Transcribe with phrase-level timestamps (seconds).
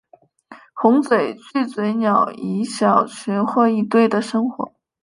[0.73, 4.73] 红嘴巨嘴鸟以小群或一对的生活。